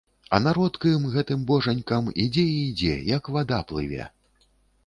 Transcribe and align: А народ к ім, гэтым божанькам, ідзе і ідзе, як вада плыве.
А 0.35 0.37
народ 0.45 0.77
к 0.85 0.93
ім, 0.93 1.03
гэтым 1.15 1.43
божанькам, 1.51 2.09
ідзе 2.25 2.47
і 2.55 2.57
ідзе, 2.71 2.97
як 3.15 3.31
вада 3.37 3.61
плыве. 3.73 4.09